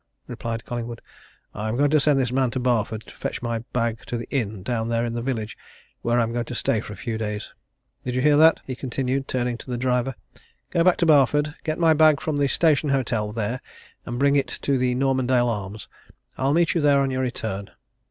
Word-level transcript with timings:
replied 0.25 0.65
Collingwood. 0.65 0.99
"I'm 1.53 1.77
going 1.77 1.91
to 1.91 1.99
send 1.99 2.17
this 2.19 2.31
man 2.31 2.49
to 2.49 2.59
Barford 2.59 3.01
to 3.05 3.13
fetch 3.15 3.43
my 3.43 3.59
bag 3.71 3.99
to 4.07 4.17
the 4.17 4.27
inn 4.31 4.63
down 4.63 4.89
there 4.89 5.05
in 5.05 5.13
the 5.13 5.21
village, 5.21 5.55
where 6.01 6.19
I'm 6.19 6.33
going 6.33 6.45
to 6.45 6.55
stay 6.55 6.79
for 6.81 6.91
a 6.91 6.95
few 6.95 7.19
days. 7.19 7.53
Did 8.03 8.15
you 8.15 8.21
hear 8.21 8.35
that?" 8.37 8.61
he 8.65 8.73
continued, 8.75 9.27
turning 9.27 9.59
to 9.59 9.69
the 9.69 9.77
driver. 9.77 10.15
"Go 10.71 10.83
back 10.83 10.97
to 10.97 11.05
Barford 11.05 11.53
get 11.63 11.77
my 11.77 11.93
bag 11.93 12.19
from 12.19 12.37
the 12.37 12.47
Station 12.47 12.89
Hotel 12.89 13.31
there 13.31 13.61
bring 14.03 14.35
it 14.35 14.47
to 14.63 14.79
the 14.79 14.95
Normandale 14.95 15.47
Arms 15.47 15.87
I'll 16.35 16.55
meet 16.55 16.73
you 16.73 16.81
there 16.81 16.99
on 16.99 17.11
your 17.11 17.21
return." 17.21 17.69